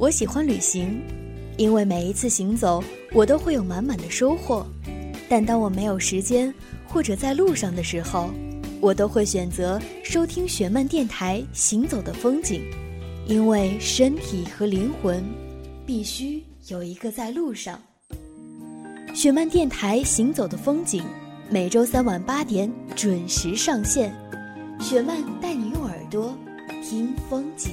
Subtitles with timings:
[0.00, 0.98] 我喜欢旅行，
[1.58, 4.66] 因为每一次行走，我都会有满满的收获。
[5.28, 6.52] 但当我没有时间
[6.88, 8.30] 或者在路上的时候，
[8.80, 12.62] 我都会选择收听雪漫电台《行走的风景》，
[13.30, 15.22] 因为身体和灵魂
[15.84, 17.78] 必须有一个在路上。
[19.14, 21.02] 雪漫电台《行走的风景》
[21.50, 24.10] 每周三晚八点准时上线，
[24.80, 26.34] 雪漫带你用耳朵
[26.82, 27.72] 听风景。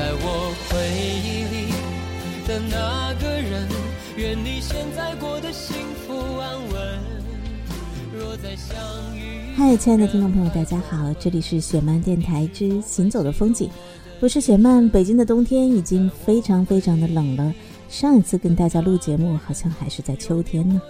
[0.00, 1.74] 在我回忆里
[2.48, 3.68] 的那个人，
[4.16, 5.76] 愿你现在过得幸
[6.06, 6.98] 福安稳。
[8.18, 8.74] 若再相
[9.14, 13.68] 遇，嗨，亲爱的听众朋友，大家好，这里是雪漫电台之行走的风景，
[14.20, 14.88] 我是雪漫。
[14.88, 17.52] 北京的冬天已经非常非常的冷了，
[17.90, 20.80] 上一次跟大家录节目好像还是在秋天呢。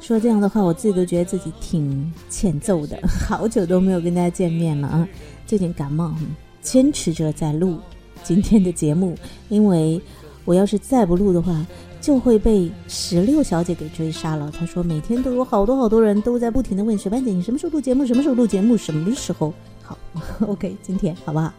[0.00, 2.96] 说这样的话，我自己都觉得自己挺欠揍的，
[3.28, 5.08] 好久都没有跟大家见面了啊，
[5.48, 6.14] 最近感冒，
[6.62, 7.80] 坚持着在录。
[8.26, 9.14] 今天的节目，
[9.48, 10.00] 因为
[10.44, 11.64] 我要是再不录的话，
[12.00, 14.50] 就会被石榴小姐给追杀了。
[14.50, 18.04] 她说每天都有好多好多人都在不停的问雪班姐，你什么时候录节目？
[18.04, 18.76] 什么时候录节目？
[18.76, 19.54] 什么时候？
[19.80, 19.96] 好
[20.44, 21.52] ，OK，今天好不好？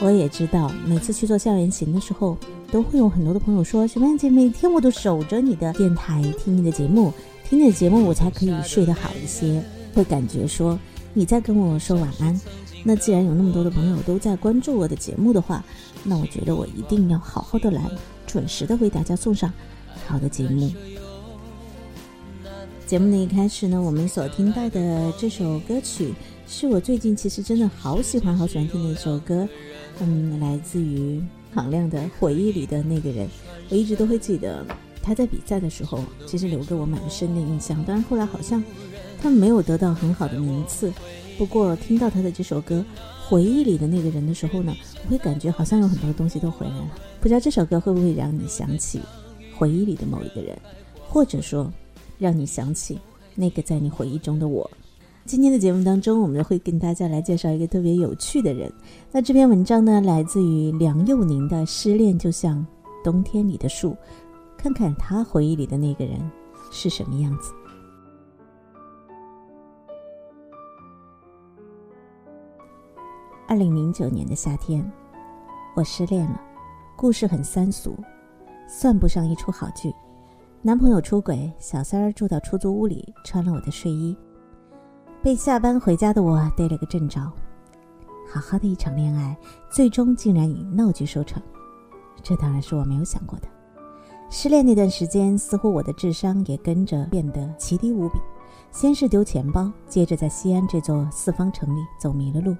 [0.00, 2.36] 我也知道，每次去做校园行的时候，
[2.70, 7.12] 都会有很多的朋友说，雪班姐每天我都守着你的电台听你的节目，
[7.48, 9.60] 听你的节目我才可以睡得好一些，
[9.92, 10.78] 会感觉说
[11.14, 12.40] 你在跟我说晚安。
[12.88, 15.64] 那既然有那么多的朋友都在关注我的节目的话，
[16.04, 17.82] 那我觉得我一定要好好的来，
[18.28, 19.52] 准时的为大家送上
[20.06, 20.72] 好的节目。
[22.86, 26.14] 节目的一开始呢，我们所听到的这首歌曲，
[26.46, 29.48] 是我最近其实真的好喜欢、好喜欢听的一首歌，
[29.98, 31.20] 嗯，来自于
[31.52, 33.26] 郝亮的《回忆里的那个人》。
[33.68, 34.64] 我一直都会记得
[35.02, 37.82] 他在比赛的时候，其实留给我蛮深的印象。
[37.82, 38.62] 当然后来好像
[39.20, 40.92] 他没有得到很好的名次。
[41.38, 42.84] 不过听到他的这首歌
[43.28, 44.74] 《回忆里的那个人》的时候呢，
[45.04, 46.88] 我会感觉好像有很多东西都回来了。
[47.20, 49.00] 不知道这首歌会不会让你想起
[49.54, 50.56] 回忆里的某一个人，
[51.08, 51.70] 或者说
[52.18, 52.98] 让你想起
[53.34, 54.68] 那个在你回忆中的我。
[55.26, 58.72] 今天的节目当中，我们会跟大家来介绍一个特别有趣的人。
[59.12, 62.64] 那这篇文章呢，来自于梁佑宁的《失恋就像
[63.04, 63.90] 冬天里的树》，
[64.56, 66.18] 看看他回忆里的那个人
[66.70, 67.50] 是什么样子。
[73.48, 74.84] 二零零九年的夏天，
[75.76, 76.40] 我失恋了。
[76.96, 77.96] 故事很三俗，
[78.66, 79.94] 算不上一出好剧。
[80.62, 84.16] 男朋友出轨，小三儿住到出租屋里，穿了我的睡衣，
[85.22, 87.20] 被下班回家的我逮了个正着。
[88.28, 89.36] 好好的一场恋爱，
[89.70, 91.40] 最终竟然以闹剧收场，
[92.24, 93.46] 这当然是我没有想过的。
[94.28, 98.18] 失恋那段时间，似乎我的智商也跟着变得奇低无比。
[98.72, 102.56] 先是丢钱包，接着在西安这座四方城里走迷了路。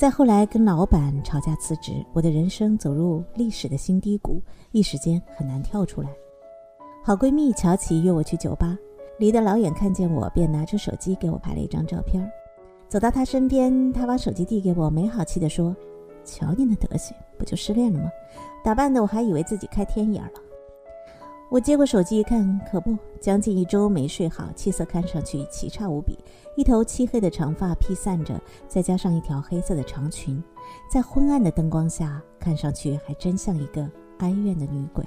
[0.00, 6.08] 再后来跟老板吵架辞职，我的人生走入历史的新低谷，一时间很难跳出来。
[7.04, 8.78] 好闺蜜乔琪约我去酒吧，
[9.18, 12.26] 离得老远，看见我便拿出手机给我拍了一张照片。
[12.88, 15.76] 走到她身边，她把手机递给我，没好气地说
[16.24, 18.10] ：“瞧你那德行，不就失恋了吗？
[18.64, 20.40] 打扮的我还以为自己开天眼了。”
[21.50, 26.16] 我接过手机一看，可不，将近一周没睡好，气色看上去奇差无比。
[26.56, 30.40] 一头漆黑的长发披散着，再加上一条黑色的长裙，
[30.88, 33.82] 在昏暗的灯光下，看上去还真像一个
[34.18, 35.04] 哀怨的女鬼。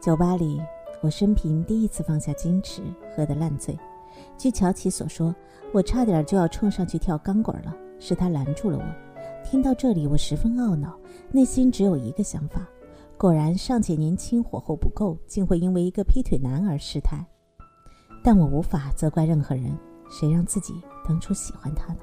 [0.00, 0.62] 酒吧里，
[1.02, 2.80] 我生平第一次放下矜持，
[3.14, 3.78] 喝得烂醉。
[4.38, 5.34] 据乔琪所说，
[5.74, 9.44] 我差点就要冲上去跳钢管了，是他拦住了我。
[9.44, 10.98] 听到这里，我十分懊恼，
[11.30, 12.66] 内心只有一个想法。
[13.18, 17.24] 果然尚且年轻，火候不够，竟会因为一个劈腿男而失态。
[18.22, 19.74] 但我无法责怪任何人，
[20.10, 20.74] 谁让自己
[21.06, 21.98] 当初喜欢他呢？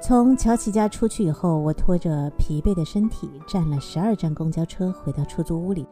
[0.00, 5.86] 从乔琪家出去以后，我拖着疲惫的身体，站了十二站公交车回到出租屋里。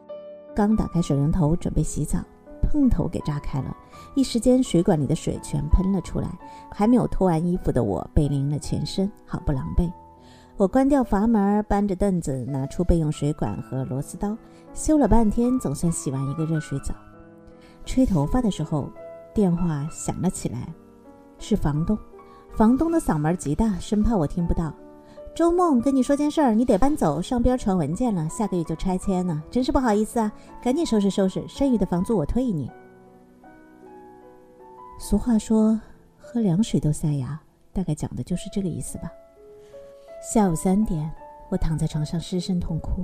[0.53, 2.19] 刚打开水龙头准备洗澡，
[2.61, 3.73] 碰头给炸开了，
[4.15, 6.27] 一时间水管里的水全喷了出来。
[6.69, 9.89] 还没有脱完衣服的我被淋了全身，好不狼狈。
[10.57, 14.37] 我关掉阀门，搬着凳子，拿出备用水管和螺丝刀，
[14.73, 16.93] 修了半天，总算洗完一个热水澡。
[17.83, 18.87] 吹头发的时候，
[19.33, 20.71] 电话响了起来，
[21.39, 21.97] 是房东。
[22.53, 24.71] 房东的嗓门极大，生怕我听不到。
[25.33, 30.31] 周梦，跟你说件事儿，你得搬走，上边传文件了，下个月就拆迁了，真是不好意思啊！
[30.61, 32.69] 赶紧收拾收拾，剩余的房租我退你。
[34.99, 35.79] 俗话说，
[36.19, 37.39] 喝凉水都塞牙，
[37.73, 39.09] 大概讲的就是这个意思吧。
[40.21, 41.11] 下午三点，
[41.49, 43.03] 我躺在床上失声痛哭。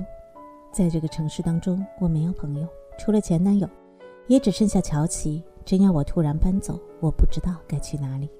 [0.70, 3.68] 在这个城市当中，我没有朋友，除了前男友，
[4.28, 5.42] 也只剩下乔琪。
[5.64, 8.30] 真要我突然搬走，我不知道该去哪里。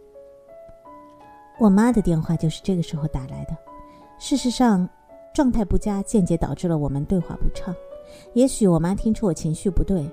[1.59, 3.57] 我妈的电话就是这个时候打来的。
[4.17, 4.89] 事实上，
[5.35, 7.75] 状态不佳间接导致了我们对话不畅。
[8.33, 10.09] 也许我妈听出我情绪不对，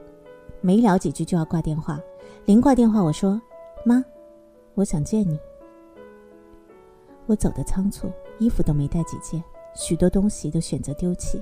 [0.59, 2.01] 没聊几句就要挂电话。
[2.45, 3.39] 临挂电话，我说
[3.85, 4.03] ：“妈，
[4.73, 5.39] 我想见你。”
[7.27, 9.43] 我走得仓促，衣服都没带几件，
[9.73, 11.41] 许多东西都选择丢弃。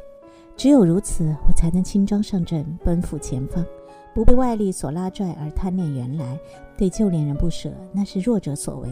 [0.55, 3.65] 只有如此，我才能轻装上阵，奔赴前方，
[4.13, 6.39] 不被外力所拉拽而贪恋原来。
[6.77, 8.89] 对旧恋人不舍，那是弱者所为。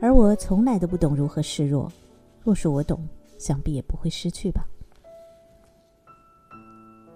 [0.00, 1.90] 而我从来都不懂如何示弱，
[2.42, 3.06] 若是我懂，
[3.38, 4.64] 想必也不会失去吧。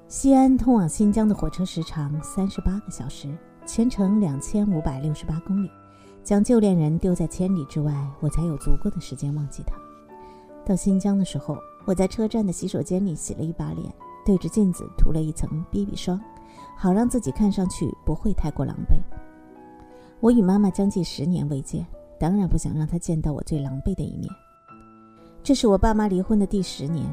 [0.08, 3.28] 西安通往新疆的火车时长三十八个小时，
[3.66, 5.70] 全程两千五百六十八公里。
[6.22, 9.76] 将旧恋人丢在千里之外，我才有足够的时间忘记他。
[10.66, 13.90] 到新疆的时候，我在车站的洗手间里洗了一把脸，
[14.24, 16.20] 对着镜子涂了一层 BB 霜，
[16.76, 18.98] 好让自己看上去不会太过狼狈。
[20.18, 21.86] 我与妈妈将近十年未见。
[22.18, 24.26] 当然不想让她见到我最狼狈的一面。
[25.42, 27.06] 这是我爸妈离婚的第十年，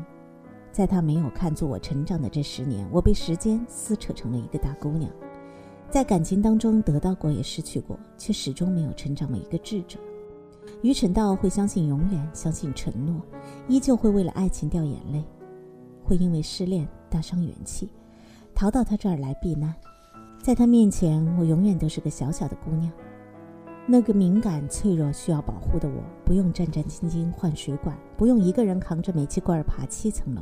[0.72, 5.12] 在他没有看作我成长的这十年，我被时间撕扯成了一个大姑娘。
[5.90, 10.00] 在感情当中得到过也失去过，却始终没有成长为一个智者。
[10.82, 13.22] 愚蠢到会相信永远，相信承诺，
[13.68, 15.24] 依旧会为了爱情掉眼泪，
[16.04, 17.90] 会因为失恋大伤元气，
[18.54, 19.74] 逃到他这儿来避难。
[20.42, 22.92] 在他面前，我永远都是个小小的姑娘。
[23.86, 30.42] 那个敏感、脆弱、需要保护的我，不用战战兢兢换水管，不用一个人扛着煤气罐爬七层楼，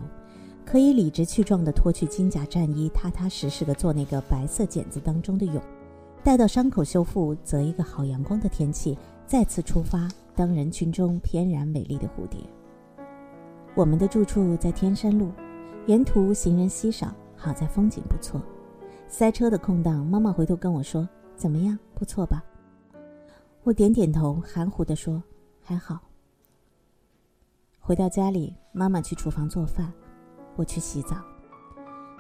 [0.66, 5.60] 可以理直气壮地脱去金甲战衣，踏踏实实地做那个白色茧子当中的蛹，
[6.24, 8.96] 待到伤口修复，择一个好阳光的天气，
[9.32, 12.42] 再次出发，当人群中翩然美丽的蝴蝶。
[13.76, 15.32] 我们的住处在天山路，
[15.88, 18.42] 沿途行人稀少，好在风景不错。
[19.08, 21.08] 塞车的空档，妈妈回头跟我说
[21.38, 21.80] ：“怎么样？
[21.96, 22.44] 不错吧？”
[23.64, 25.24] 我点点头，含糊地说
[25.64, 25.98] ：“还好。”
[27.80, 29.94] 回到家里，妈妈去厨房做饭，
[30.58, 31.16] 我去洗澡。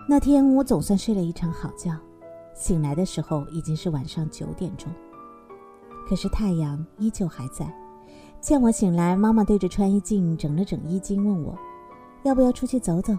[0.07, 1.93] 那天我总算睡了一场好觉，
[2.53, 4.89] 醒来的时候已经是晚上九点钟。
[6.07, 7.71] 可是太阳依旧还在。
[8.39, 11.55] 见我醒来，妈妈对着穿衣镜整了整衣襟，问我
[12.23, 13.15] ：“要不要出去走走？”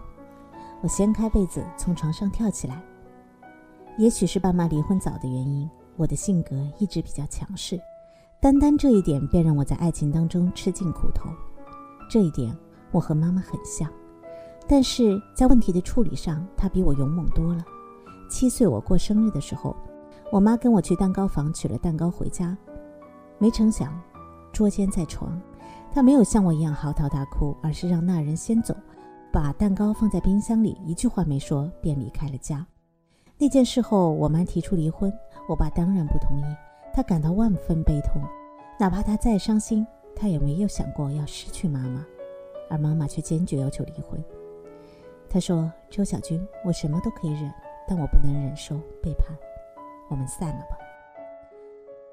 [0.83, 2.83] 我掀开被子，从床上跳起来。
[3.99, 7.81] 也许是爸妈离婚早的原因，我的性格一直比较强势。
[8.41, 11.31] 单单这一点便让我在爱情当中吃尽苦头，
[12.11, 12.53] 这一点
[12.91, 13.89] 我和妈妈很像，
[14.67, 17.65] 但是在问题的处理上，她比我勇猛多了。
[18.29, 19.77] 七岁我过生日的时候，
[20.33, 22.59] 我妈跟我去蛋糕房取了蛋糕回家，
[23.43, 23.93] 没成想
[24.53, 25.37] 捉奸在床，
[25.93, 28.73] 她没有像我一样嚎啕大哭，而是让那人先走，
[29.33, 32.65] 把蛋糕放在冰箱里，一句话没说便离开了家。
[33.37, 35.13] 那件事后，我妈提出离婚，
[35.49, 36.45] 我爸当然不同意。
[36.95, 38.23] 他感到万分悲痛，
[38.79, 39.85] 哪怕他再伤心，
[40.15, 42.07] 他也没有想过要失去妈妈，
[42.71, 44.23] 而妈妈却坚决要求离婚。
[45.29, 47.53] 他说：“周小军，我什么都可以忍，
[47.89, 49.37] 但我不能忍受背叛，
[50.09, 50.79] 我们散了吧。”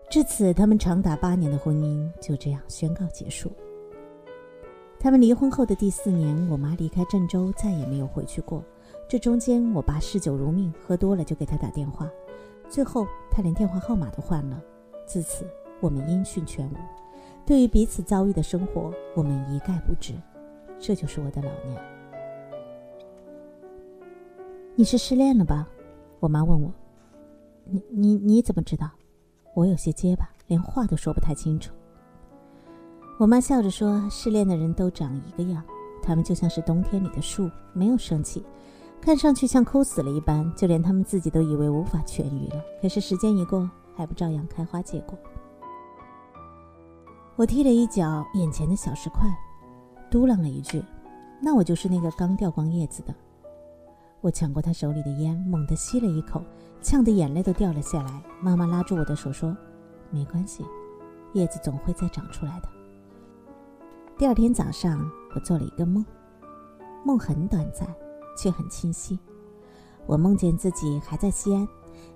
[0.09, 3.51] 至此，他们长达八年的婚姻就这样宣告结束。
[4.99, 8.63] 他们离婚后的第四年，我妈离开郑州，再也没有回去过。
[9.07, 12.09] 这中间，我爸嗜酒如命，喝多了就给他打电话。
[12.67, 14.59] 最后，他连电话号码都换了。
[15.05, 15.45] 自此，
[15.79, 16.73] 我们音讯全无。
[17.45, 20.13] 对于彼此遭遇的生活，我们一概不知。
[20.79, 21.81] 这就是我的老娘。
[24.75, 25.67] 你是失恋了吧？
[26.19, 26.73] 我妈问我。
[27.65, 28.89] 你你你怎么知道？
[29.53, 31.73] 我有些结巴，连话都说不太清楚。
[33.17, 35.61] 我妈笑着说：“失恋的人都长一个样，
[36.01, 38.45] 他们就像是冬天里的树，没有生气。”
[39.01, 42.61] 看上去像枯死了一般，就连他们自己都以为无法痊愈了。
[42.81, 45.17] 可是时间一过，还不照样开花结果？
[47.37, 49.21] 我踢了一脚眼前的小石块，
[50.11, 50.83] 嘟囔了一句
[51.41, 53.15] ：“那我就是那个刚掉光叶子的。”
[54.21, 56.43] 我抢过他手里的烟，猛地吸了一口，
[56.81, 58.21] 呛得眼泪都掉了下来。
[58.41, 59.55] 妈妈拉住我的手说
[60.11, 60.65] ：“没关系，
[61.33, 62.67] 叶子总会再长出来的。”
[64.19, 66.05] 第二天早上，我做了一个梦，
[67.05, 67.87] 梦很短暂，
[68.37, 69.17] 却很清晰。
[70.05, 71.65] 我梦见自己还在西安，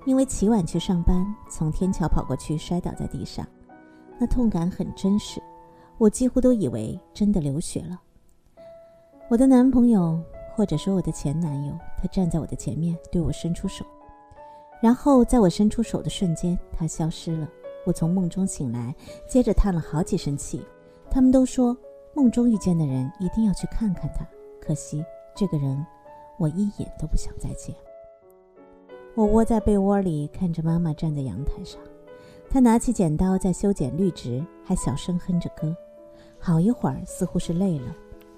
[0.06, 3.48] 因为起晚去上班，从天桥跑过去，摔倒在地上，
[4.20, 5.42] 那痛感很真实，
[5.98, 8.02] 我几乎都以为真的流血了。
[9.30, 10.22] 我的男朋友。
[10.56, 13.84] 或者说我的前男友，他站在我的前面，对我伸出手，
[14.82, 17.48] 然后在我伸出手的瞬间，他消失了。
[17.86, 18.96] 我从梦中醒来，
[19.28, 20.64] 接着叹了好几声气。
[21.10, 21.76] 他们都说，
[22.14, 24.26] 梦中遇见的人一定要去看看他。
[24.62, 25.04] 可惜
[25.36, 25.86] 这个人，
[26.38, 27.76] 我一眼都不想再见。
[29.16, 31.82] 我窝在被窝里，看着妈妈站在阳台上，
[32.50, 35.76] 她拿起剪刀在修剪绿植，还小声哼着歌。
[36.40, 37.94] 好一会儿，似乎是累了。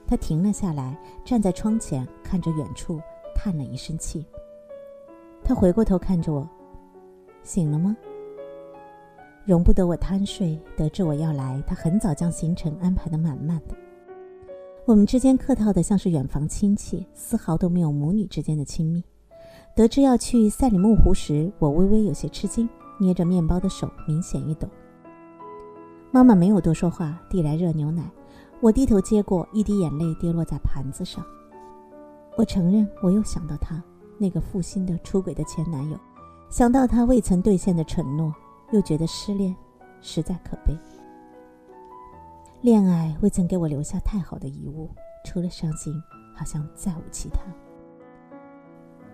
[0.07, 2.99] 他停了下来，站在窗前，看着远处，
[3.33, 4.25] 叹了一声气。
[5.43, 6.47] 他回过头看着我
[7.43, 7.95] ：“醒了吗？”
[9.45, 13.75] 容不得我贪睡，得知我要来，他很早将行程安排得满满的。
[14.85, 19.03] 我们之间客套的像是远房亲戚，丝毫都没有母女之间的亲密。
[19.75, 22.69] 得知要去赛里木湖时，我微微有些吃惊，
[22.99, 24.67] 捏着面包的手明显一抖。
[26.11, 28.09] 妈妈没有多说话，递来热牛奶。
[28.61, 31.23] 我低头接过，一滴眼泪跌落在盘子上。
[32.37, 33.83] 我承认，我又想到他
[34.17, 35.97] 那个负心的、出轨的前男友，
[36.49, 38.33] 想到他未曾兑现的承诺，
[38.71, 39.55] 又觉得失恋
[40.01, 40.75] 实在可悲。
[42.61, 44.89] 恋爱未曾给我留下太好的遗物，
[45.23, 45.93] 除了伤心，
[46.33, 47.39] 好像再无其他。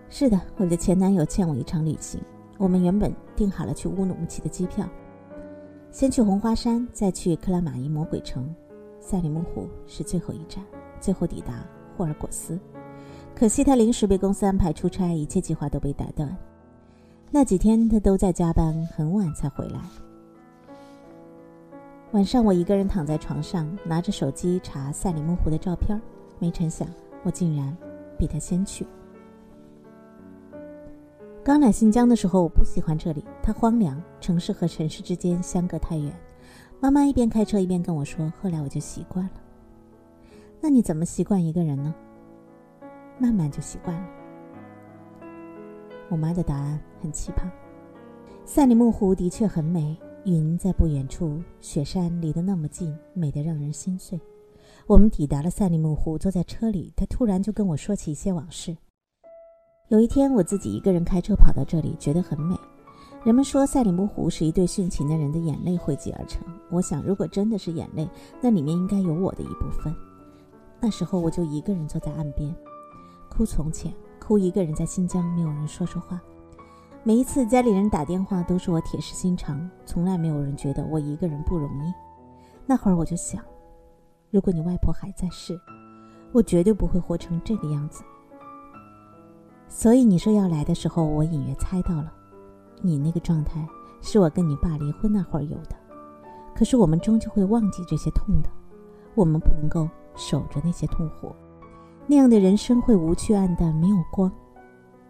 [0.07, 2.21] 是的，我的前男友欠我一场旅行。
[2.57, 4.87] 我们原本订好了去乌鲁木齐的机票，
[5.89, 8.53] 先去红花山，再去克拉玛依魔鬼城。
[9.01, 10.63] 赛里木湖是最后一站，
[11.01, 11.65] 最后抵达
[11.97, 12.57] 霍尔果斯。
[13.35, 16.37] 可惜他临时被公司安排出差，一切计划都被打断。
[17.31, 19.79] 那几天他都在加班，很晚才回来。
[22.11, 25.99] 晚上我一个人躺在床上，拿着手机查赛里木湖的照片，
[26.39, 26.87] 没成想
[27.23, 27.75] 我竟然
[28.17, 28.85] 比他先去。
[31.43, 36.13] 刚来新疆的时候，我不喜欢这里，它荒凉，城市和城市之间相隔太远。
[36.81, 39.31] 妈妈一边开车一边跟我说：“后来我就习惯了。”
[40.59, 41.93] 那你怎么习惯一个人呢？
[43.19, 44.09] 慢慢就习惯了。
[46.09, 47.43] 我妈的答案很奇葩。
[48.45, 49.95] 赛里木湖的确很美，
[50.25, 54.19] 云在不远处，雪山离得那么近，美得让人心碎。
[54.87, 58.75] 我们抵达了赛里木湖，坐在车里，她突然就跟我说起一些往事。
[59.89, 62.55] 有一天，我自己一个人开车跑到这里，觉得很美。
[63.23, 66.41] 人们说赛里木湖是一对殉情的人的眼泪汇集而成。
[66.71, 68.09] 我想，如果真的是眼泪，
[68.41, 69.95] 那里面应该有我的一部分。
[70.79, 72.51] 那时候我就一个人坐在岸边，
[73.29, 76.19] 哭从前，哭一个人在新疆没有人说说话。
[77.03, 81.93] 每一次家里人打电话，都是我铁石心肠，从来没有人觉得我一个人不容易。
[82.65, 83.43] 那会儿我就想，
[84.31, 85.59] 如果你外婆还在世，
[86.31, 88.01] 我绝对不会活成这个样子。
[89.67, 92.11] 所以你说要来的时候，我隐约猜到了。
[92.81, 93.65] 你那个状态
[94.01, 95.75] 是我跟你爸离婚那会儿有的，
[96.55, 98.49] 可是我们终究会忘记这些痛的，
[99.15, 101.33] 我们不能够守着那些痛苦，
[102.07, 104.31] 那样的人生会无趣暗淡，没有光。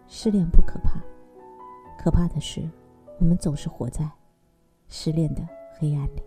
[0.06, 1.00] 失恋不可怕，
[1.98, 2.68] 可怕的是，
[3.18, 4.08] 我们总是活在
[4.88, 5.40] 失恋的
[5.78, 6.22] 黑暗里。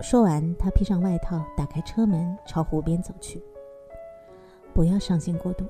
[0.00, 3.40] 说完，他披上外套，打开车门，朝湖边走去。
[4.74, 5.64] 不要伤心过度，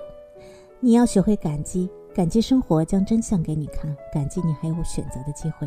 [0.81, 1.91] 你要学会感激。
[2.15, 5.67] 感激生活将真相给你看，感激你还有选择的机会，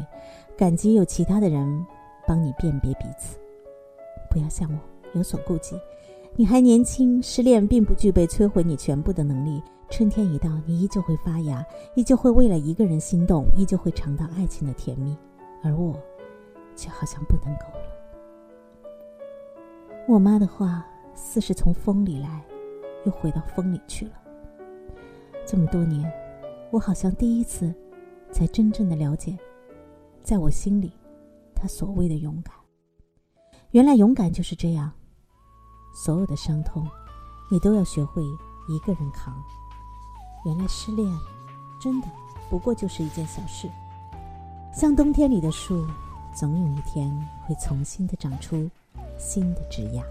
[0.55, 1.85] 感激有其他的人
[2.27, 3.39] 帮你辨别彼此。
[4.29, 4.77] 不要像我
[5.17, 5.75] 有所顾忌，
[6.35, 9.59] 你还年轻，失恋并不具备摧毁你全部的能力。
[9.89, 15.17] 春天一到，你依旧会发芽，依旧会为了一个人心动，依旧会尝到爱情的甜蜜，
[15.63, 15.99] 而我，
[16.75, 17.85] 却好像不能够了。
[20.07, 20.85] 我妈的话
[21.15, 22.43] 似是从风里来，
[23.05, 24.11] 又回到风里去了。
[25.43, 26.11] 这么多年。
[26.75, 27.73] 我好像第一次，
[28.33, 29.37] 才真正的了解，
[30.21, 30.91] 在我心里，
[31.55, 32.53] 他所谓的勇敢。
[33.71, 34.91] 原来勇敢就是这样，
[35.93, 36.85] 所有的伤痛，
[37.49, 38.21] 你都要学会
[38.67, 39.33] 一个人扛。
[40.45, 41.09] 原来失恋，
[41.81, 42.07] 真的
[42.49, 43.69] 不过就是一件小事。
[44.73, 45.87] 像冬天里的树，
[46.35, 47.09] 总有一天
[47.45, 48.69] 会重新的长出
[49.17, 50.03] 新的枝桠。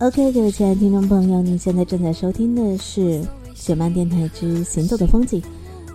[0.00, 3.24] OK，各位亲爱的听众朋友，您现在正在收听的是
[3.54, 5.40] 雪漫电台之《行走的风景》，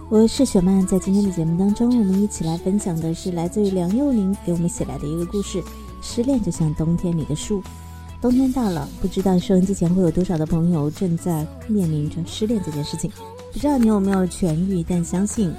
[0.10, 0.88] 我是雪漫。
[0.88, 5.62] 在今天的节目当中，我们一起来分享的是来自于梁幼玲给我们写来的一个故事：
[6.02, 7.62] 失恋就像冬天里的树。
[8.22, 13.12] 冬天到了，不知道收音机前会有多少的朋友正在面临着失恋这件事情。
[13.52, 15.54] 不知道你有没有痊愈，但相信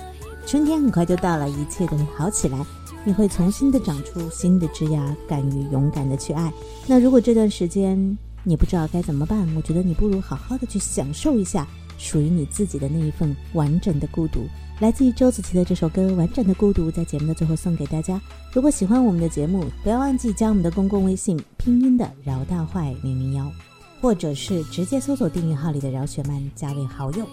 [0.46, 2.58] 春天很快就到了，一切都会好起来。
[3.04, 6.52] 你会重新的长出新的枝芽，敢于勇敢的去爱。
[6.86, 11.66] 那如果这段时间你不知道该怎么办，我觉得你不如好好的去享受一下
[11.98, 14.46] 属于你自己的那一份完整的孤独。
[14.80, 18.18] 来自于周子琪的这首歌《完整的孤独》，在节目的最后送给大家。
[18.50, 23.52] 如果喜欢我们的节目，不要忘记加我们的公共微信拼音的饶大坏零零幺，
[24.00, 27.26] 或者是直接搜索订阅号里的饶雪漫加为好友。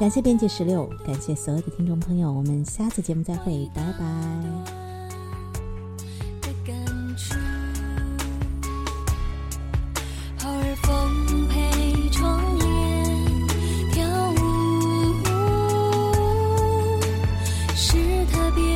[0.00, 4.83] 感谢编辑十六，感谢所有的听众朋友，我们下次节目再会，拜拜。
[18.34, 18.73] 特别